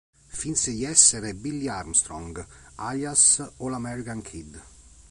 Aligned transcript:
Finse 0.29 0.71
di 0.71 0.83
essere 0.83 1.35
Billy 1.35 1.67
Armstrong, 1.67 2.43
alias 2.77 3.53
All-American 3.59 4.23
Kid. 4.23 4.59